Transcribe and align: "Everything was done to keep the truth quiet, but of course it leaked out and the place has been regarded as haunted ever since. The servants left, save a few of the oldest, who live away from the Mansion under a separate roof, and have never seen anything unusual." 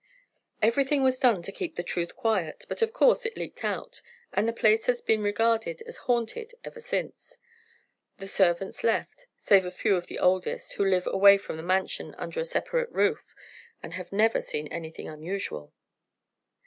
"Everything 0.63 1.03
was 1.03 1.19
done 1.19 1.43
to 1.43 1.51
keep 1.51 1.75
the 1.75 1.83
truth 1.83 2.15
quiet, 2.15 2.65
but 2.67 2.81
of 2.81 2.91
course 2.91 3.23
it 3.23 3.37
leaked 3.37 3.63
out 3.63 4.01
and 4.33 4.47
the 4.47 4.51
place 4.51 4.87
has 4.87 4.99
been 4.99 5.21
regarded 5.21 5.83
as 5.83 5.97
haunted 6.09 6.53
ever 6.63 6.79
since. 6.79 7.37
The 8.17 8.25
servants 8.25 8.83
left, 8.83 9.27
save 9.37 9.63
a 9.63 9.69
few 9.69 9.95
of 9.95 10.07
the 10.07 10.17
oldest, 10.17 10.73
who 10.73 10.83
live 10.85 11.05
away 11.05 11.37
from 11.37 11.55
the 11.57 11.61
Mansion 11.61 12.15
under 12.17 12.39
a 12.39 12.45
separate 12.45 12.89
roof, 12.91 13.35
and 13.83 13.93
have 13.93 14.11
never 14.11 14.41
seen 14.41 14.65
anything 14.69 15.07
unusual." 15.07 15.71